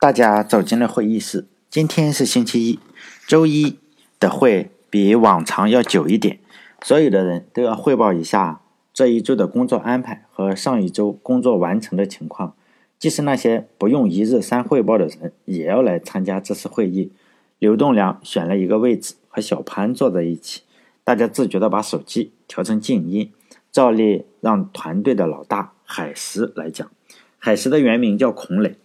[0.00, 1.48] 大家走进了会议室。
[1.68, 2.78] 今天是星期一，
[3.26, 3.80] 周一
[4.20, 6.38] 的会比往常要久一点。
[6.82, 8.60] 所有的人都要汇报一下
[8.94, 12.54] 这一周的工作安排和上一周工作完成的情况。
[12.96, 17.10] 即使那些不用一日三汇报的人，也要来参加这次会议。
[17.58, 20.62] 刘栋梁选了一个位置和小潘坐在一起，
[21.02, 23.32] 大家自觉地把手机调成静音，
[23.72, 26.88] 照例让团队的老大海石来讲。
[27.38, 28.76] 海石的原名叫孔磊。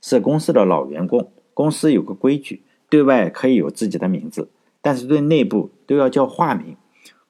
[0.00, 4.48] 是公司的老员工，公司有个规矩，对外可以有自己的名字，
[4.80, 6.76] 但是对内部都要叫化名。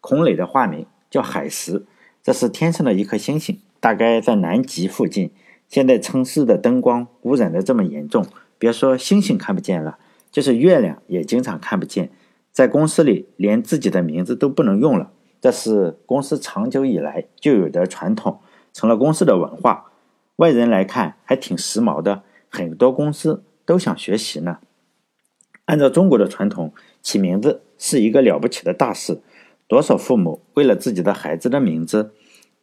[0.01, 1.85] 孔磊的化名叫海石，
[2.23, 5.31] 这是天上的一颗星星，大概在南极附近。
[5.69, 8.25] 现在城市的灯光污染的这么严重，
[8.59, 9.99] 别说星星看不见了，
[10.31, 12.11] 就是月亮也经常看不见。
[12.51, 18.41] 在公司里，连自己的名字都不能用了，这是公司长久以来就有的传统，
[18.73, 19.93] 成了公司的文化。
[20.37, 22.23] 外人来看还挺时髦的。
[22.51, 24.59] 很多公司都想学习呢。
[25.67, 29.21] 按照中国的传统，起名字是一个了不起的大事。
[29.69, 32.13] 多少父母为了自己的孩子的名字，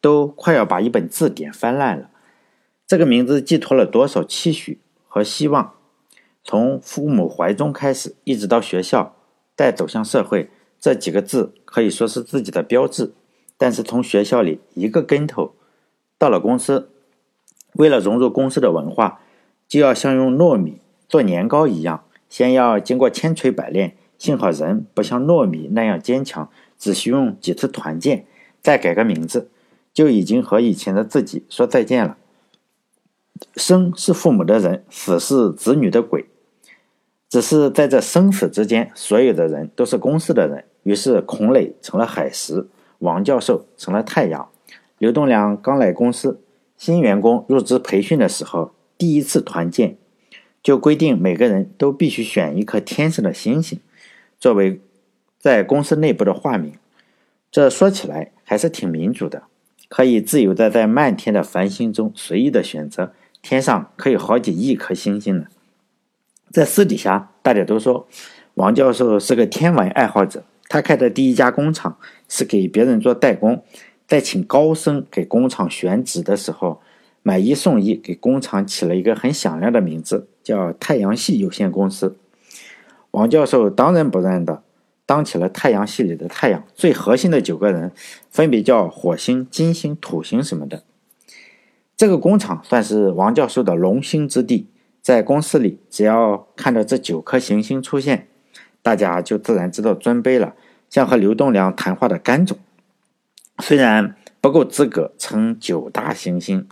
[0.02, 2.10] 都快要把一本字典翻烂了。
[2.86, 5.72] 这个名字寄托了多少期许和希望？
[6.44, 9.16] 从父母怀中开始，一直到学校，
[9.56, 13.14] 再走向社会，这几个字可以说是自己的标志。
[13.56, 15.54] 但是从学校里一个跟头
[16.18, 16.90] 到了公司，
[17.72, 19.22] 为了融入公司的文化。
[19.68, 23.94] 就要像用糯米做年糕一样，先要经过千锤百炼。
[24.16, 28.26] 幸好人不像糯米那样坚强，只需用几次团建，
[28.60, 29.48] 再改个名字，
[29.94, 32.16] 就已经和以前的自己说再见了。
[33.54, 36.26] 生是父母的人，死是子女的鬼。
[37.28, 40.64] 只是在这生死之间，所有的人都是公司的人。
[40.82, 42.66] 于是孔磊成了海石，
[42.98, 44.48] 王教授成了太阳。
[44.98, 46.40] 刘栋梁刚来公司，
[46.76, 48.72] 新员工入职培训的时候。
[48.98, 49.96] 第一次团建，
[50.60, 53.78] 就规定每个人都必须选一颗天上的星星，
[54.40, 54.80] 作为
[55.38, 56.74] 在公司内部的化名。
[57.50, 59.44] 这说起来还是挺民主的，
[59.88, 63.14] 可以自由的在漫天的繁星中随意的选择。
[63.40, 65.46] 天上可以好几亿颗星星呢。
[66.50, 68.08] 在私底下，大家都说
[68.54, 70.42] 王教授是个天文爱好者。
[70.68, 71.96] 他开的第一家工厂
[72.28, 73.62] 是给别人做代工，
[74.08, 76.82] 在请高僧给工厂选址的时候。
[77.28, 82.16] 买一送一，给工厂起了一个很响亮的名字，叫太阳系有限公司。
[83.10, 84.62] 王教授当仁不让的
[85.04, 87.92] 当起了太阳系里的太阳，最核心的九个人
[88.30, 90.84] 分别叫火星、金星、土星什么的。
[91.98, 94.66] 这个工厂算是王教授的龙兴之地，
[95.02, 98.28] 在公司里，只要看到这九颗行星出现，
[98.80, 100.54] 大家就自然知道尊卑了，
[100.88, 102.56] 像和刘栋梁谈话的甘总，
[103.58, 106.66] 虽然不够资格称九大行星。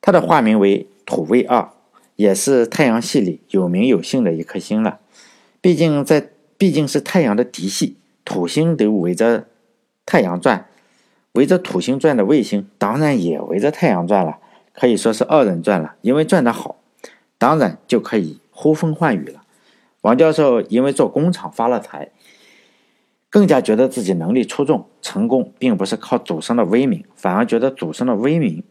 [0.00, 1.70] 它的化名为土卫二，
[2.16, 5.00] 也是太阳系里有名有姓的一颗星了。
[5.60, 9.46] 毕竟在毕竟是太阳的嫡系，土星都围着
[10.06, 10.66] 太阳转，
[11.32, 14.38] 围着土星转的卫星当然也围着太阳转了，
[14.72, 15.96] 可以说是二人转了。
[16.00, 16.76] 因为转得好，
[17.36, 19.42] 当然就可以呼风唤雨了。
[20.02, 22.10] 王教授因为做工厂发了财，
[23.28, 28.62] 更加觉得自己能力出众，成功并不是靠祖上的威名，反而觉得祖上的威名。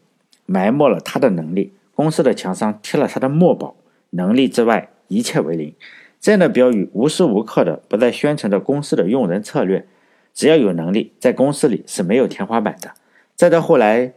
[0.50, 3.76] 埋没了他的能力，公司的墙上贴了他的墨宝，
[4.10, 5.74] 能力之外一切为零。
[6.18, 9.86] 这样的标语无时无刻的不在宣传着公司的用人策略。
[10.32, 12.94] 只要有能力，在公司里是没有天花板的。
[13.36, 14.14] 再到后来，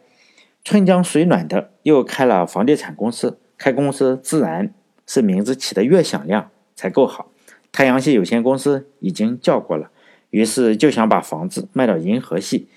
[0.64, 4.74] 春江水暖的又开了房地产公司，开公司自然
[5.06, 7.30] 是名字起的越响亮才够好。
[7.74, 9.92] 太阳系有限公司已经叫过了，
[10.30, 12.70] 于是就想把房子卖到银河系。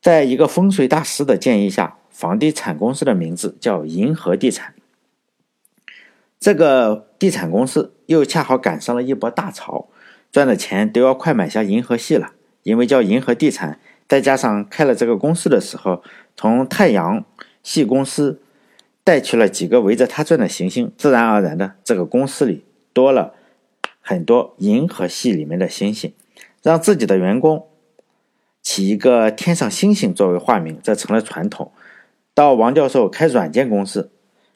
[0.00, 1.98] 在一个风水大师的建议下。
[2.16, 4.72] 房地产公司的名字叫银河地产。
[6.40, 9.88] 这个地产公司又恰好赶上了一波大潮，
[10.32, 12.32] 赚的钱都要快买下银河系了。
[12.62, 13.78] 因为叫银河地产，
[14.08, 16.02] 再加上开了这个公司的时候，
[16.34, 17.22] 从太阳
[17.62, 18.40] 系公司
[19.04, 22.64] 带去了几个围着他转的行星，自然而然的，这个公司里
[22.94, 23.34] 多了
[24.00, 26.14] 很多银河系里面的星星，
[26.62, 27.66] 让自己的员工
[28.62, 31.70] 起一个天上星星作为化名，这成了传统。
[32.36, 34.10] 到王教授开软件公司，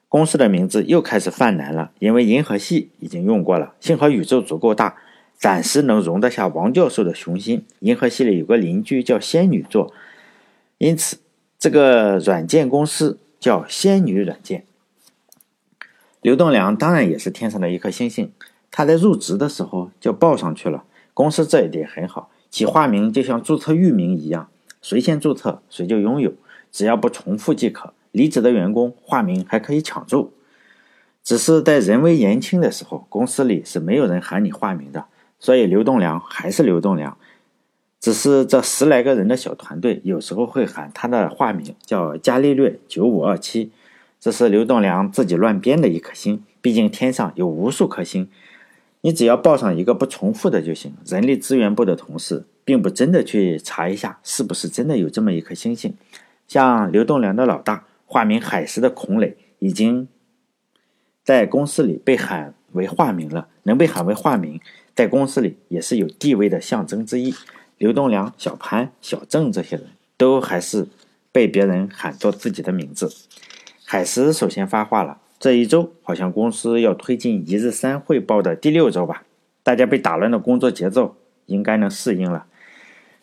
[0.07, 3.73] 公司的名字又开始犯难了，因为银河系已经用过了。
[3.81, 4.97] 幸好宇宙足够大，
[5.39, 7.65] 暂时能容得下王教授的雄心。
[7.79, 9.95] 银河系里有个邻居叫仙女座，
[10.77, 11.21] 因此
[11.59, 14.67] 这个软件公司叫仙女软件。
[16.21, 18.31] 刘栋梁当然也是天上的一颗星星，
[18.71, 20.85] 他在入职的时候就报上去了。
[21.15, 24.51] 公司这一点很好，起化名就像注册域名一样，
[24.83, 26.35] 谁先注册谁就拥有。
[26.71, 27.93] 只要不重复即可。
[28.13, 30.33] 离职的员工化名还可以抢注。
[31.23, 35.05] 只是在人微言轻的时候，公司里是没有人喊你化名的，
[35.39, 37.17] 所以刘栋梁还是刘栋梁。
[38.01, 43.71] 只是这十来个人的小团队，有时候会喊他的化名叫伽利略九五二七，
[44.19, 46.43] 这是刘栋梁自己乱编的一颗星。
[46.63, 48.29] 毕竟天上有无数颗星，
[49.03, 50.95] 你只要报上一个不重复的就行。
[51.07, 55.95] 人力资源部的同事并不真的去查一下是不是真的有这么一颗星星。
[56.51, 60.09] 像刘栋梁的老大化名海石的孔磊，已经
[61.23, 63.47] 在公司里被喊为化名了。
[63.63, 64.61] 能被喊为化名，
[64.93, 67.33] 在公司里也是有地位的象征之一。
[67.79, 69.87] 刘栋梁、小潘、小郑这些人
[70.17, 70.89] 都还是
[71.31, 73.09] 被别人喊作自己的名字。
[73.85, 79.23] 海石首先发话了：“这一周好像公司要推进一日三汇报的第六周吧？
[79.63, 81.15] 大家被打乱的工作节奏
[81.47, 82.47] 应该能适应了。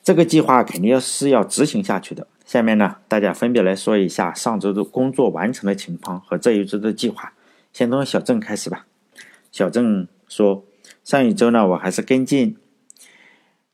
[0.01, 2.25] 这个计划肯定是要执行下去的。
[2.47, 7.33] 下面呢，大家分别来说一下上周的工作完成的情况和这一周的计划。
[7.73, 8.87] 先从小郑开始吧。
[9.51, 10.63] 小郑说：
[11.03, 12.55] 上一周呢，我还是跟进。”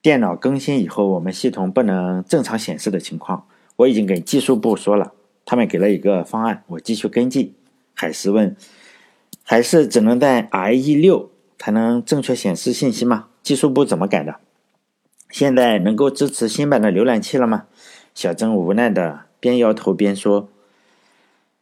[0.01, 5.13] 电脑更新以后，我们系统不能正常显示的情况，我已经给技术部说了，
[5.45, 7.53] 他们给了一个方案，我继续跟进。
[7.93, 8.55] 海石问
[9.45, 11.29] ：“还是只能在 IE 六
[11.59, 13.27] 才能正确显示信息吗？
[13.43, 14.37] 技术部怎么改的？
[15.29, 17.67] 现在能够支持新版的浏览器了吗？”
[18.15, 20.49] 小郑无奈的边摇头边说：“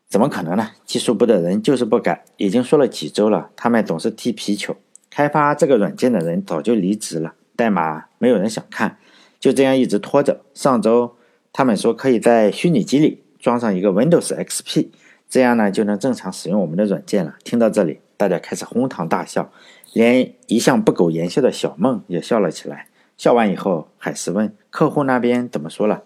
[0.10, 0.72] 怎么可能呢？
[0.86, 4.76] 技术部的人就是不改，已经说了几周了，他们总是踢皮球。
[5.10, 8.98] 开发这个软件的人早就离职了。”代码没有人想看，
[9.40, 10.42] 就这样一直拖着。
[10.54, 11.16] 上周
[11.54, 14.88] 他们说可以在虚拟机里装上一个 Windows XP，
[15.30, 17.36] 这样呢就能正常使用我们的软件了。
[17.44, 19.52] 听到这里，大家开始哄堂大笑，
[19.94, 22.88] 连一向不苟言笑的小梦也笑了起来。
[23.16, 26.04] 笑完以后，海石问客户那边怎么说了。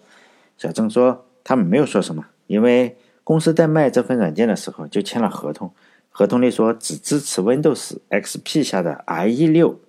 [0.56, 5.72] 小郑说他们没有说什么，因为公司在卖这份软件的时候就签了合同，
[6.10, 9.80] 合同里说只支持 Windows XP 下的 IE 六。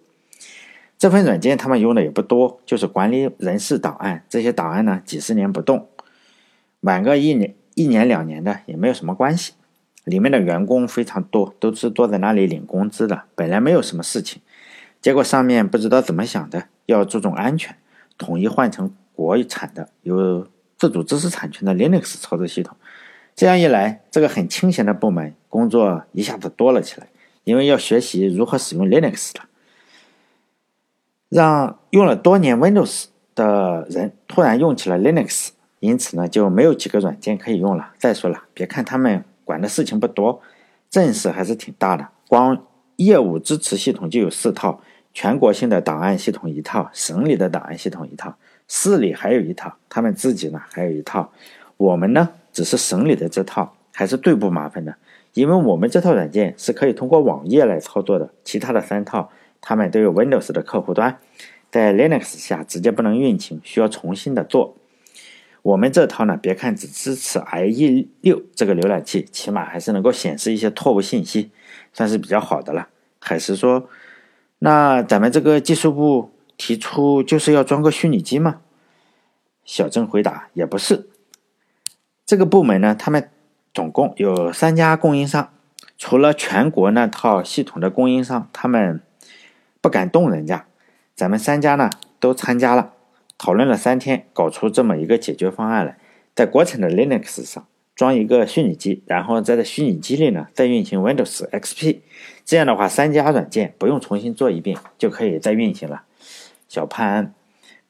[0.97, 4.23] 这份软件他们用的也不多，就是管理人事档案。
[4.27, 5.87] 这些档案呢，几十年不动，
[6.81, 9.53] 晚个一年、一年两年的也没有什么关系。
[10.05, 14.41] 里面的员工非常多，都是坐在那里领工资的，本来没有什么事情。
[14.99, 17.75] 结果上面不知道怎么想的，要注重安全，
[18.17, 22.75] 统一换成国产的有自主知识产权的 Linux 操作系统。
[23.35, 27.07] 这样一来，这个很清闲的部门工作一下子多了起来，
[27.43, 29.45] 因为要学习如何使用 Linux 了。
[31.29, 37.93] 让用了多年 Windows 的人突然用起了 Linux，因此呢就没有几个软件可以用了。
[37.97, 40.41] 再说了，别看他们管的事情不多，
[40.89, 42.07] 阵势还是挺大的。
[42.27, 42.65] 光
[42.95, 44.81] 业务支持系统就有四套，
[45.13, 48.35] 全国性的档案系统一套，省里的档案系统一套，
[48.67, 51.31] 市里还有一套，他们自己呢还有一套。
[51.77, 54.95] 我们呢只是省里的这套，还是最不麻烦的，
[55.33, 59.31] 因为我们这套软件是可以通过网页来操作的，其他的三套。
[59.59, 61.17] 他们都有 Windows 的客户端，
[61.71, 64.77] 在 Linux 下直接不能运行，需要重新的做。
[65.63, 71.49] 我们这套呢，别看只支持 IE 六这个浏览器，起码还是能够显示一些错误信息，
[71.91, 72.87] 算是比较好的了。
[73.19, 73.89] 海石说
[74.59, 78.61] ：“那咱们这个技术部提出就是要装个虚拟机吗？”
[79.63, 81.09] 小郑回答：“也不是。
[82.25, 83.29] 这个部门呢，他们
[83.73, 85.53] 总共有三家供应商，
[85.97, 89.01] 除了全国那套系统的供应商，他们。”
[89.79, 90.65] 不敢动人家，
[91.15, 91.89] 咱们三家呢
[92.19, 92.93] 都参加了，
[93.37, 95.97] 讨论了三天，搞出这么一个解决方案来，
[96.35, 97.65] 在国产的 Linux 上
[97.95, 101.99] 装一个虚拟机，然后在这虚拟机里呢再运行 Windows XP，
[102.43, 106.03] 这样的话三家软件不用重新做一遍就可以再运行了。
[106.67, 107.33] 小潘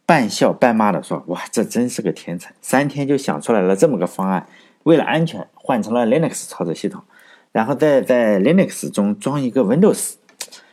[0.05, 4.47] 半笑半骂的说：“哇，这真是个天才，三天就想出来了这么个方案，
[4.83, 7.03] 为了安全换成了 Linux 操作系统，
[7.51, 10.13] 然后再在 Linux 中装一个 Windows，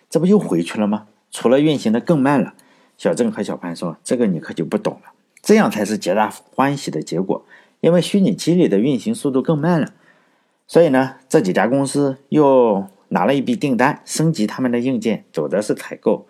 [0.09, 2.55] 这不又回去了吗？”除了运行的更慢了，
[2.97, 7.45] 小郑和小潘说：“这个你可就不懂了，这样才是皆大欢喜的结果。
[7.81, 9.89] 因为虚拟机里的运行速度更慢了，
[10.69, 16.27] 所以呢，这几家公司又拿了一笔订单，升级他们的硬件，走的是采购。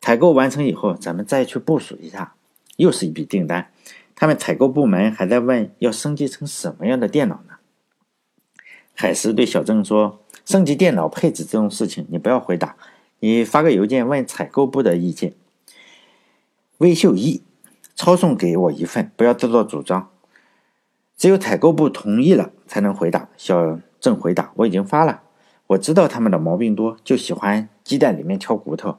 [0.00, 2.34] 采购完成以后，咱们再去部署一下，
[2.76, 3.70] 又是一笔订单。
[4.14, 7.54] 他们采购部门还在问要升级成什么样的电脑呢？”
[8.94, 12.76] 海石对小郑说：“升级电脑配置这种事情，你不要回答。”
[13.20, 15.34] 你发个邮件问采购部的意见。
[16.78, 17.42] 魏秀一，
[17.96, 20.10] 抄送给我一份，不要自作主张。
[21.16, 23.28] 只有采购部同意了才能回答。
[23.36, 25.22] 小郑回答：“我已经发了，
[25.66, 28.98] 我知道他们的毛病多，就喜欢鸡蛋里面挑骨头。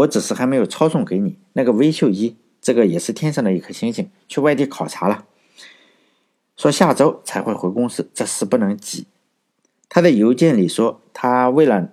[0.00, 1.38] 我只是还没有抄送给你。
[1.54, 5.24] 那个微秀一，这个也是天上的一颗星星，去外地考察了，
[6.56, 9.06] 说下周才会回公司，这事不能急。
[9.88, 11.90] 他在邮件里说，他为了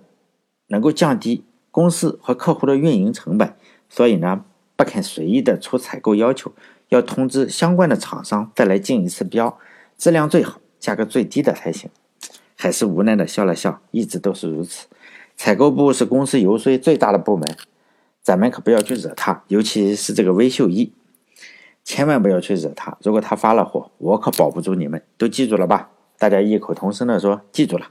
[0.68, 3.54] 能够降低公司和客户的运营成本，
[3.88, 4.44] 所以呢
[4.76, 6.52] 不肯随意的出采购要求，
[6.90, 9.58] 要通知相关的厂商再来竞一次标，
[9.96, 11.90] 质量最好，价格最低的才行。
[12.56, 14.86] 还是无奈的笑了笑，一直都是如此。
[15.36, 17.56] 采购部是公司游说最大的部门，
[18.28, 20.92] 咱们可不要去惹他，尤其是这个微秀一，
[21.82, 22.98] 千万不要去惹他。
[23.02, 25.88] 如果他发了火，我可保不住你们，都记住了吧？
[26.18, 27.86] 大家异口同声的说：“记住了。”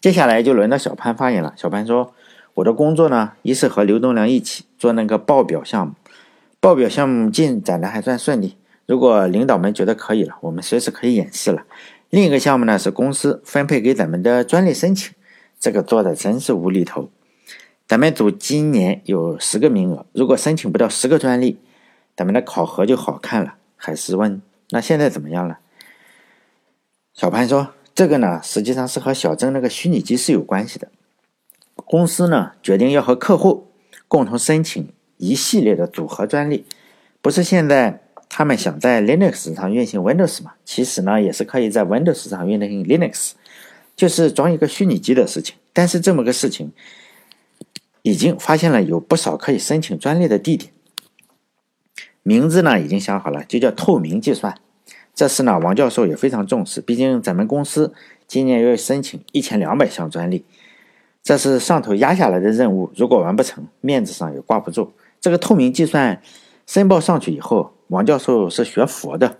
[0.00, 1.52] 接下来就轮到小潘发言了。
[1.54, 2.14] 小潘说
[2.54, 5.92] ：“我的工作呢，一是和刘东良一起做那个报表项目，
[6.58, 8.56] 报表项目进展的还算顺利。
[8.86, 11.64] 如果领导们觉得可以了，我们随时可以演示了。
[12.08, 15.12] 另一个项目呢，是公司分配给咱们的专利申请。”
[15.60, 17.10] 这个做的真是无厘头。
[17.88, 21.58] 咱们组今年有十个名额，如果申请不到十个专利，
[22.14, 23.54] 咱们的考核就好看了。
[23.76, 25.60] 海思问：“那现在怎么样了？”
[27.14, 30.88] 小潘说：“这个呢，实际上是和小郑那个虚拟机是有关系的。
[31.86, 33.68] 公司呢决定要和客户
[34.06, 36.66] 共同申请一系列的组合专利。
[37.22, 40.52] 不是现在他们想在 Linux 上运行 Windows 吗？
[40.66, 43.30] 其实呢，也是可以在 Windows 上运行 Linux。”
[43.96, 46.70] 就是装一个虚拟机的事情，但是这么个事情
[48.02, 50.72] 已经发现了有不少可以申请专利的地点，
[52.22, 54.54] 名字呢已经想好了，就叫透明计算。
[55.14, 57.92] 这事呢，王教授也非常重视，毕竟咱们公司
[58.26, 60.44] 今年要申请一千两百项专利，
[61.22, 64.92] 这是上头压下来的任务，如果完不成，面子上也挂不住。
[65.20, 66.22] 这个透明计算
[66.66, 69.38] 申报上去以后，王教授是学佛的，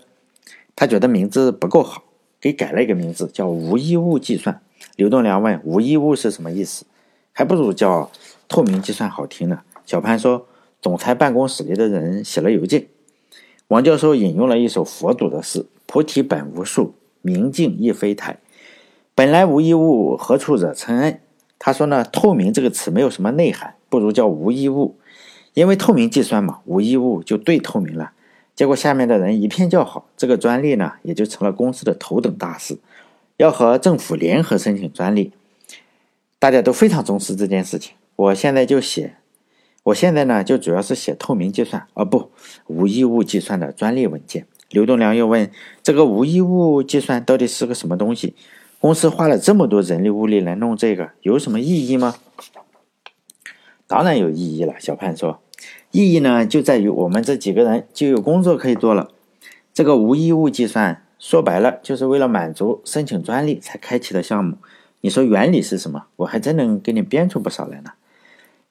[0.75, 2.03] 他觉得名字不够好。
[2.41, 4.61] 给改了一个名字，叫无一物计算。
[4.95, 6.85] 刘栋梁问：“无一物是什么意思？”
[7.33, 8.09] 还不如叫
[8.49, 9.61] 透明计算好听呢。
[9.85, 10.47] 小潘说
[10.81, 12.87] ：“总裁办公室里的人写了邮件。”
[13.69, 18.39] 王教授引用了一首佛祖的诗：“菩提本无树，明镜亦非台。
[19.15, 21.21] 本来无一物，何处惹尘埃？”
[21.59, 24.97] 他说呢：“透明这个词没有什么内涵，不如叫无一物，
[25.53, 28.11] 因为透明计算嘛，无一物就对透明了。”
[28.55, 32.77] 结果下面的人一片叫好，这个专利呢也就成了公司的头等大事，
[33.37, 35.31] 要和政府联合申请专利，
[36.39, 37.93] 大家都非常重视这件事情。
[38.19, 39.15] 我现在就写，
[39.83, 42.31] 我现在呢就主要是写透明计算，啊不
[42.67, 44.45] 无异物计算的专利文件。
[44.71, 45.49] 刘栋梁又问：
[45.81, 48.35] 这个无异物计算到底是个什么东西？
[48.81, 52.15] 公司花了这么多人力物力来弄这个，有什么意义吗？
[53.87, 55.41] 当然有意义了，小潘说。
[55.91, 59.09] 意义呢，就在于我们这几个人就有工作可以做了。
[59.73, 64.57] 这个无义务计算，说白了就是为了满足申请专利才开启的项目。
[64.99, 66.07] 你说原理是什么？
[66.17, 67.91] 我还真能给你编出不少来呢。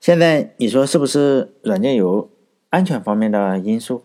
[0.00, 2.31] 现在你说是不是软件有
[2.71, 4.05] 安全方面的因素？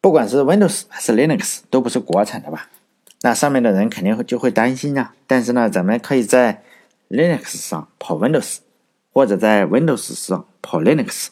[0.00, 2.68] 不管是 Windows 还是 Linux，都不是国产的吧？
[3.22, 5.14] 那上面的人肯定会就会担心呀。
[5.26, 6.62] 但是呢，咱们可以在
[7.08, 8.58] Linux 上跑 Windows，
[9.12, 11.28] 或者在 Windows 上跑 Linux。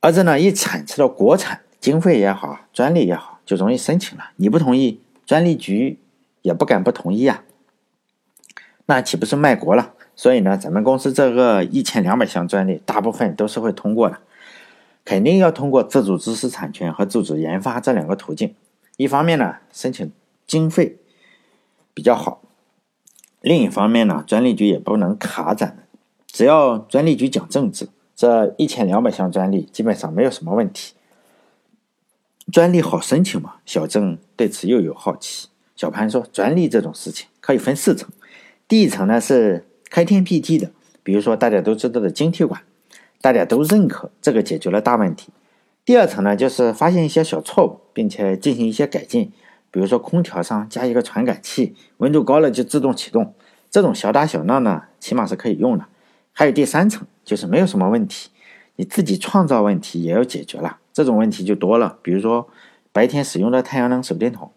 [0.00, 4.30] 而这呢，一产出到国产，经费也好，专利也好，就容易申请了。
[4.36, 5.98] 你不同意，专利局
[6.42, 7.42] 也不敢不同意啊。
[8.86, 9.94] 那岂不是卖国了？
[10.18, 14.18] 所以呢，咱们公司这个一千两百项专利，大部分都是会通过的，
[15.04, 18.52] 肯定要通过自主知识产权和自主研发这两个途径。
[18.96, 20.10] 一方面呢，申请
[20.44, 20.98] 经费
[21.94, 22.40] 比较好；
[23.40, 25.86] 另一方面呢，专利局也不能卡咱，
[26.26, 27.88] 只要专利局讲政治。
[28.16, 30.94] 这一千两百项专利基本上没有什么问题，
[32.50, 33.58] 专利好申请吗？
[33.64, 35.46] 小郑对此又有好奇。
[35.76, 38.10] 小潘说：“专利这种事情可以分四层，
[38.66, 40.70] 第一层呢是开天辟地的，
[41.02, 42.62] 比如说大家都知道的晶体管，
[43.20, 45.28] 大家都认可，这个解决了大问题。
[45.84, 49.32] 第二层呢就是发现一些小错误，并且进行一些改进，
[49.70, 53.34] 比如说空调上加一个传感器，温度高了就自动启动，
[53.70, 55.86] 这种小打小闹呢，起码是可以用的。
[56.32, 58.30] 还有第三层。”就是没有什么问题，
[58.76, 61.98] 你自己创造问题也要解决了，这种问题就多了。
[62.00, 62.48] 比如说
[62.90, 64.50] 白天使用的太阳能手电筒，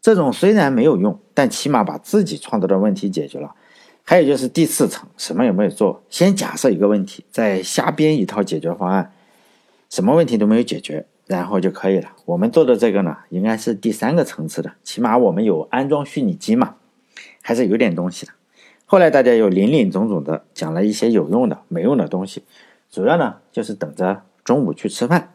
[0.00, 3.54] 这种虽然没有用，但起码把自己创造的问题解决了。
[4.06, 9.12] 还有就是第四层，什么也没有做，先假设一个问题，再瞎编一套解决方案，
[9.88, 12.10] 什么问题都没有解决，然后就可以了。
[12.26, 16.74] 我们做的这个呢，应该是第三个层次的，起码我们有安装虚拟机嘛，
[17.40, 18.32] 还是有点东西的。
[18.84, 22.42] 后来大家又林林总总的讲了一些有用的、没用的东西，
[22.90, 25.32] 主要呢就是等着中午去吃饭。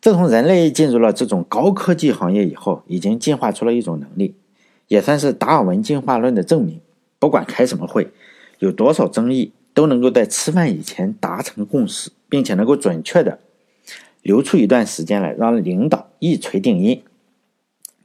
[0.00, 4.34] 自从人类进入了这种高科技行业以后，已经进化出了一种能力，
[4.88, 6.80] 也算是达尔文进化论的证明。
[7.22, 8.10] 不管开什么会，
[8.58, 13.38] 有多少争议，都能够在吃饭以前达成共识，并且能够准确的
[14.22, 17.04] 留出一段时间来让领导一锤定音。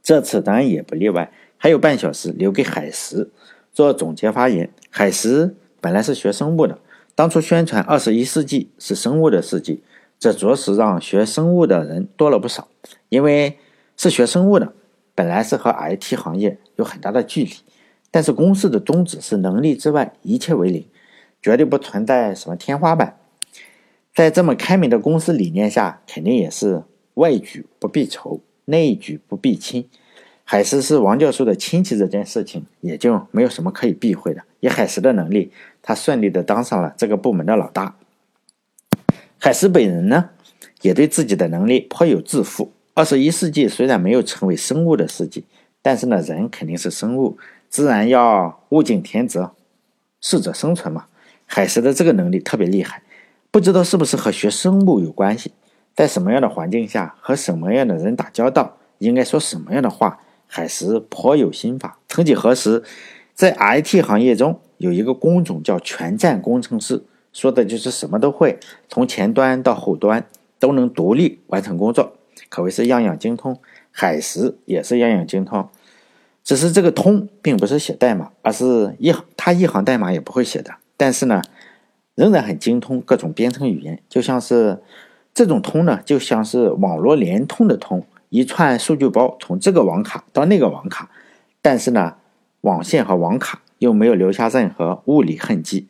[0.04, 3.28] 这次当然也不例外，还有半小时留给海石。
[3.72, 4.70] 做总结发言。
[4.88, 6.78] 海石本来是学生物的，
[7.16, 9.82] 当初宣传二十一世纪是生物的世纪，
[10.20, 12.68] 这着实让学生物的人多了不少。
[13.08, 13.58] 因为
[13.96, 14.72] 是学生物的，
[15.16, 17.50] 本来是和 IT 行业有很大的距离。
[18.10, 20.86] 但是公司的宗旨是能力之外一切为零，
[21.42, 23.18] 绝对不存在什么天花板。
[24.14, 26.82] 在这么开明的公司理念下，肯定也是
[27.14, 29.88] 外举不避仇，内举不避亲。
[30.42, 34.42] 海石是王教授的亲戚，这件事情也就没有什么可以避讳的。
[34.60, 37.96] 以海石的能力，他顺利的当上了这个部门的老大。
[39.38, 40.30] 海石本人呢，
[40.80, 42.72] 也对自己的能力颇有自负。
[42.94, 45.44] 二十一世纪虽然没有成为生物的世纪，
[45.82, 47.36] 但是呢，人肯定是生物。
[47.68, 49.52] 自然要物竞天择，
[50.20, 51.06] 适者生存嘛。
[51.46, 53.02] 海石的这个能力特别厉害，
[53.50, 55.52] 不知道是不是和学生物有关系。
[55.94, 61.98] 在什么样的环境下和什么样的人打交道，应该说什么样的话，海石颇有心法。
[62.08, 62.84] 曾几何时，
[63.34, 68.58] 在 IT 行业中有一个工种叫全站工程师，说的就是什么都会，
[68.88, 70.26] 从前端到后端
[70.58, 72.12] 都能独立完成工作，
[72.48, 73.58] 可谓是样样精通。
[73.90, 75.68] 海石也是样样精通。
[76.48, 80.74] 只是这个通并不是写代码，而是一他一行代码也不会写的。
[80.96, 81.42] 但是呢，
[82.14, 84.82] 仍然很精通各种编程语言，就像是
[85.34, 91.10] 这种通呢，就像是网络联通的通，一串数据包从这个网卡到那个网卡，
[91.60, 92.14] 但是呢，
[92.62, 95.88] 网线和网卡又没有留下任何物理痕迹，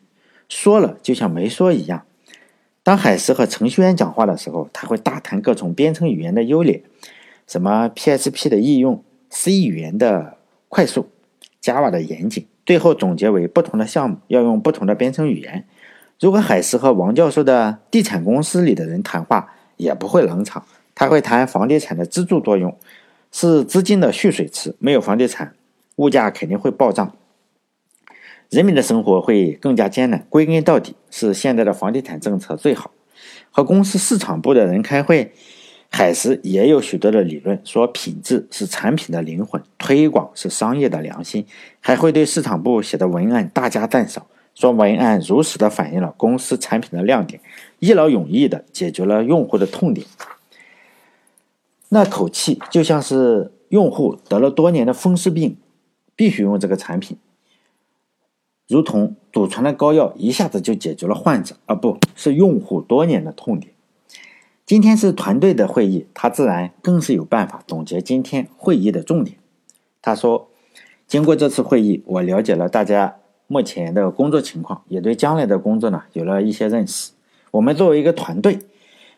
[0.49, 2.03] 说了就像没说一样。
[2.83, 6.83] 当海石和程序员讲话的时候，他会大谈各种编程语言的优劣，
[7.47, 10.35] 什么 PHP 的易用，C 语言的。
[10.69, 11.09] 快速
[11.61, 15.65] ，Java 的严谨，最后总结为不同的项目要用不同的编程语言。
[16.19, 20.63] 如果海石和王教授的地产公司里的人谈话，也不会冷场。
[20.93, 22.77] 他会谈房地产的支柱作用，
[23.31, 24.75] 是资金的蓄水池。
[24.79, 25.55] 没有房地产，
[25.95, 27.15] 物价肯定会暴涨，
[28.49, 30.25] 人民的生活会更加艰难。
[30.29, 32.91] 归根到底，是现在的房地产政策最好。
[33.49, 35.33] 和公司市场部的人开会。
[35.91, 41.45] 海石也有许多的理论，说品质是产品的灵魂，推广是商业的良心，
[41.79, 47.41] 还会对市场部写的文案大加赞赏，说文案如实的反映了公司产品的亮点，
[47.79, 50.05] 一劳永逸的解决了用户的痛点。
[51.89, 55.57] 那口气就像是用户得了多年的风湿病，
[56.15, 57.17] 必须用这个产品，
[58.67, 63.73] 如同祖传的膏药一下子就解决了患者，而不是用户多年的痛点。
[64.69, 69.37] 今天是团队的会议，他自然更是有办法总结今天会议的重点。
[69.99, 70.47] 他说
[71.09, 73.15] ：“经过这次会议，我了解了大家
[73.47, 77.13] 目前的工作情况，也对将来的工作呢有了一些认识。
[77.49, 78.59] 我们作为一个团队，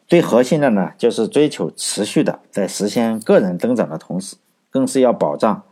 [0.08, 4.38] 最核心的呢就是追求持续的在实现个人增长的同时，
[4.70, 5.64] 更是要保障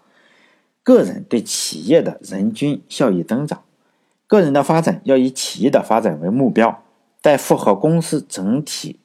[0.83, 3.61] 个人对企业的人均效益增长。
[4.27, 6.83] 个人的发展要以企业的发展为目标，
[7.21, 8.99] 在符合公司整体。”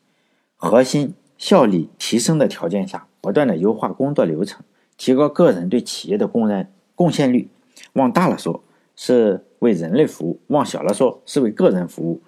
[0.64, 4.64] 核心效率提升的条件下，不断的优化工作流程，
[4.96, 7.50] 提高个人对企业的贡献贡献率。
[7.92, 8.64] 往大了说，
[8.96, 12.22] 是为人类服务；往小了说，是为个人服务。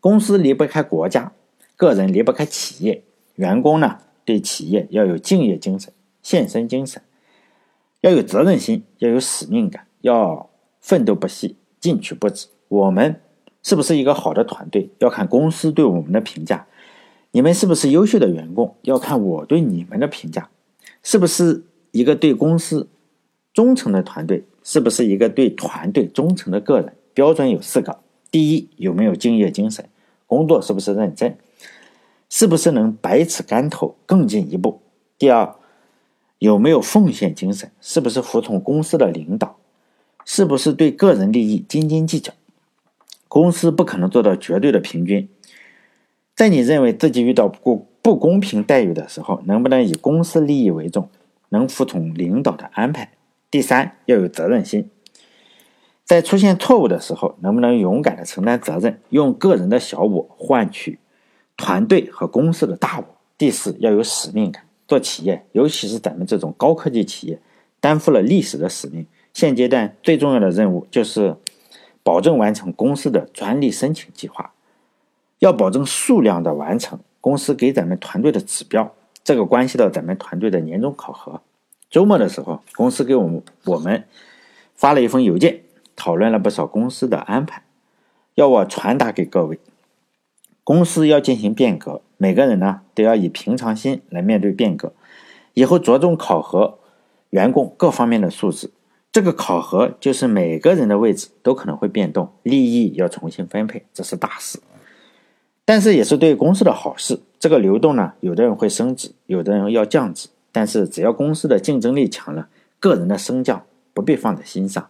[0.00, 1.32] 公司离不开国家，
[1.76, 3.02] 个人离不开企业。
[3.36, 7.00] 员工呢，对企业要有敬业精神、献身精神，
[8.02, 12.48] 要有责任心，要有使命感，要奋斗不息、进取不止。
[12.68, 13.20] 我们
[13.62, 16.66] 是不是一个好的团队，要看公司对我们的评价。
[17.30, 20.48] 你们是不是优秀的员工，要看我对你们的评价；
[21.02, 22.88] 是不是一个对公司
[23.52, 26.94] 忠诚的团队，是不是一个对团队忠诚的个人。
[27.12, 27.98] 标准有四个：
[28.30, 29.88] 第一，有没有敬业精神，
[30.26, 31.36] 工作是不是认真，
[32.30, 34.80] 是不是能百尺竿头更进一步；
[35.18, 35.54] 第二，
[36.38, 39.56] 有没有奉献精神，是不是服从公司的领导，
[40.24, 42.32] 是不是对个人利益斤斤计较。
[43.26, 45.28] 公司不可能做到绝对的平均。
[46.38, 51.10] 在你认为自己遇到不不公平待遇的时候，能不能以公司利益为重，
[51.48, 53.10] 能服从领导的安排？
[53.50, 54.88] 第三，要有责任心，
[56.04, 61.00] 在出现错误的时候，能不能勇敢的承担责任，用个人的小我换取
[61.56, 63.04] 团队和公司的大我？
[63.36, 64.62] 第四，要有使命感。
[64.86, 67.40] 做企业，尤其是咱们这种高科技企业，
[67.80, 69.04] 担负了历史的使命。
[69.34, 71.34] 现阶段最重要的任务就是
[72.04, 74.52] 保证完成公司的专利申请计划。
[75.38, 81.40] 要保证数量的完成，公司给咱们团队的指标，这个关系到咱们团队的年终考核。
[81.90, 84.04] 周末的时候，公司给我们我们
[84.74, 85.62] 发了一封邮件，
[85.96, 87.62] 讨论了不少公司的安排，
[88.34, 89.58] 要我传达给各位。
[90.64, 94.92] 公司要进行变革，每个人呢都要以平常心来面对变革。
[95.54, 96.78] 以后着重考核
[97.30, 98.70] 员工各方面的素质。
[99.10, 104.60] 这个考核就是每个人的位置都可能会变动，利益要重新分配，这是大事。
[105.68, 107.20] 但是也是对公司的好事。
[107.38, 110.30] 这个流动呢，有的人会升职，有的人要降职。
[110.50, 112.48] 但是只要公司的竞争力强了，
[112.80, 114.88] 个人的升降不必放在心上，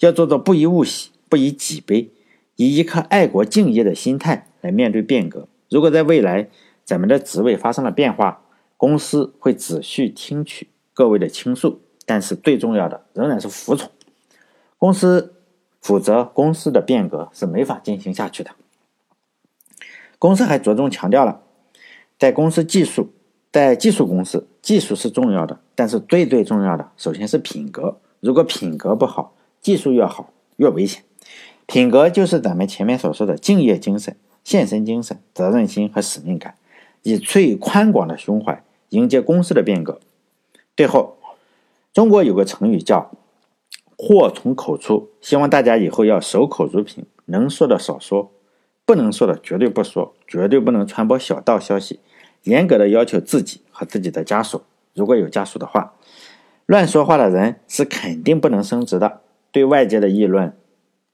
[0.00, 2.10] 要做到不以物喜，不以己悲，
[2.56, 5.46] 以一颗爱国敬业的心态来面对变革。
[5.70, 6.48] 如果在未来
[6.84, 8.42] 咱们的职位发生了变化，
[8.76, 13.88] 公司会仔细听取各位的倾诉，但是最重要的仍然是服从。
[14.78, 15.34] 公司
[15.80, 18.50] 否则公司的变革是没法进行下去的。
[20.18, 21.42] 公司还着重强调了，
[22.18, 23.10] 在公司技术，
[23.52, 27.98] 在技术公司，技术是重要的，但是最最重要的，首先是品格。
[28.20, 31.04] 如果品格不好，技术越好越危险。
[31.66, 36.56] 品格就是咱们前面所说的敬业精神、献身精神、责任心和使命感，
[37.02, 40.00] 以最宽广的胸怀迎接公司的变革。
[40.76, 41.18] 最后，
[41.92, 43.12] 中国有个成语叫
[43.96, 48.32] “祸从口出”，希望大家以后要守口如瓶，能说的少说。
[48.88, 52.00] 不能说的绝对不说，绝对不能传播小道消息，
[52.44, 54.62] 严格的要求自己和自己的家属，
[54.94, 55.92] 如果有家属的话，
[56.64, 59.20] 乱说话的人是肯定不能升职的。
[59.52, 60.56] 对外界的议论，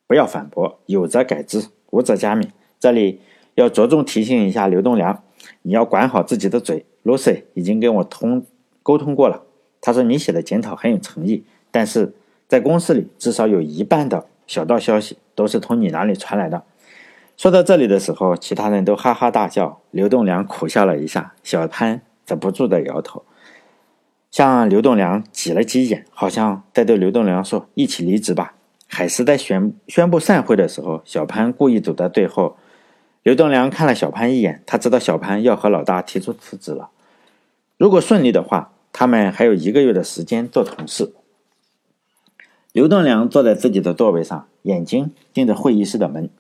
[0.07, 2.47] 不要反驳，有则改之，无则加勉。
[2.79, 3.21] 这里
[3.57, 5.25] 要着重提醒一下刘栋梁，
[5.63, 6.87] 你要管好自己的嘴。
[7.03, 8.47] Lucy 已经跟我通
[8.85, 9.43] 沟通过了，
[9.81, 12.15] 他说你写的检讨很有诚意，但是
[12.47, 16.63] 在公司里至少有一半的小道消息都是从你那里传来的。
[17.37, 23.25] 说到这里的时候，其他人都哈哈大笑，刘栋梁苦笑了一下，小潘则不住的摇头，
[24.31, 28.55] 向刘栋梁挤了挤眼，好像在对刘栋梁说：“一起离职吧。”
[28.87, 32.57] 海时在宣宣布散会的时候，小潘故意走在最后。
[33.25, 36.90] 刘栋梁看了小潘一眼，他知道小潘要和老大提出辞职了。
[37.77, 41.12] 如果顺利的话，他们还有一个月的时间做同事。
[42.70, 46.31] 刘栋梁坐在自己的座位上，眼睛盯着会议室的门。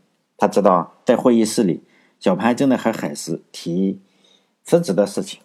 [0.44, 1.82] 他知道，在会议室里，
[2.20, 4.02] 小潘正在和海石提
[4.62, 5.40] 辞职的事情。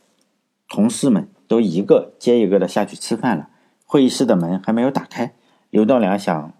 [0.67, 3.47] 同事们都一个接一个的下去吃饭了。
[3.85, 5.33] 会议室的门还没有打开，
[5.69, 6.51] 刘栋梁想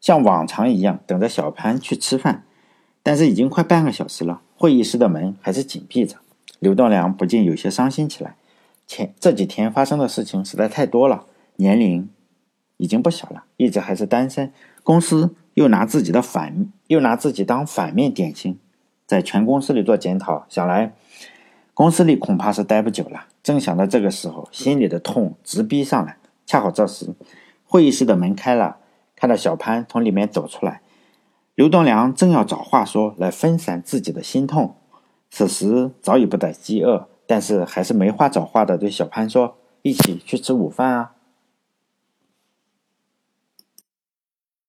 [0.00, 2.46] 像往常一样等着小潘去吃饭，
[3.02, 6.16] 但是已经快半个小时了，会议室的门还是紧闭着。
[6.58, 8.36] 刘栋梁不禁有些伤心起来。
[8.86, 12.08] 前这几天发生的事情实在太多了，年龄
[12.78, 14.50] 已经不小了，一直还是单身，
[14.82, 15.34] 公司。
[15.56, 18.58] 又拿自己的反，又拿自己当反面典型，
[19.06, 20.92] 在全公司里做检讨，想来
[21.72, 23.24] 公司里恐怕是待不久了。
[23.42, 26.18] 正想到这个时候，心里的痛直逼上来。
[26.44, 27.14] 恰好这时，
[27.64, 28.76] 会议室的门开了，
[29.16, 30.82] 看到小潘从里面走出来，
[31.54, 34.76] 刘栋梁正要找话说来分散自己的心痛，
[35.30, 41.12] 此时早已不再饥饿，但是还是没话找话的对小潘说：“一起去吃午饭啊。”